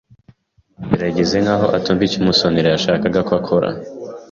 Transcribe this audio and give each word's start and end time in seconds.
Mandera 0.77 1.05
yigize 1.07 1.35
nkaho 1.43 1.65
atumva 1.77 2.01
icyo 2.07 2.19
Musonera 2.25 2.67
yashakaga 2.69 3.19
ko 3.27 3.31
akora. 3.39 3.69